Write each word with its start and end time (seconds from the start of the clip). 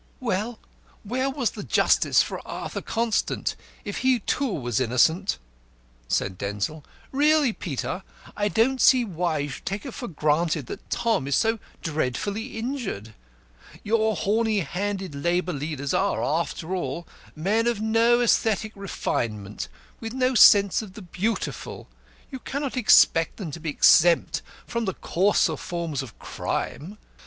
"Well, 0.19 0.57
where 1.03 1.29
was 1.29 1.51
the 1.51 1.61
justice 1.63 2.23
for 2.23 2.41
Arthur 2.47 2.81
Constant 2.81 3.55
if 3.85 3.97
he, 3.99 4.17
too, 4.17 4.47
was 4.51 4.79
innocent?" 4.79 5.37
said 6.07 6.39
Denzil. 6.39 6.83
"Really, 7.11 7.53
Peter, 7.53 8.01
I 8.35 8.47
don't 8.47 8.81
see 8.81 9.05
why 9.05 9.37
you 9.37 9.49
should 9.49 9.65
take 9.67 9.85
it 9.85 9.93
for 9.93 10.07
granted 10.07 10.65
that 10.65 10.89
Tom 10.89 11.27
is 11.27 11.35
so 11.35 11.59
dreadfully 11.83 12.57
injured. 12.57 13.13
Your 13.83 14.15
horny 14.15 14.61
handed 14.61 15.13
labour 15.13 15.53
leaders 15.53 15.93
are, 15.93 16.23
after 16.23 16.73
all, 16.73 17.07
men 17.35 17.67
of 17.67 17.79
no 17.79 18.21
aesthetic 18.21 18.71
refinement, 18.73 19.67
with 19.99 20.13
no 20.15 20.33
sense 20.33 20.81
of 20.81 20.93
the 20.93 21.03
Beautiful; 21.03 21.87
you 22.31 22.39
cannot 22.39 22.75
expect 22.75 23.37
them 23.37 23.51
to 23.51 23.59
be 23.59 23.69
exempt 23.69 24.41
from 24.65 24.85
the 24.85 24.95
coarser 24.95 25.57
forms 25.57 26.01
of 26.01 26.17
crime. 26.17 26.97